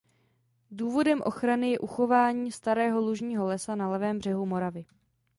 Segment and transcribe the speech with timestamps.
[0.71, 4.85] Důvodem ochrany je uchování starého lužního lesa na levém břehu Moravy.